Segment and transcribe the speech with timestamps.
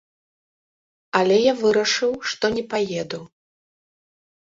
[1.19, 3.25] Але я вырашыў, што не паеду.